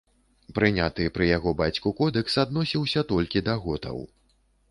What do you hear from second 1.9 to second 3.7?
кодэкс адносіўся толькі да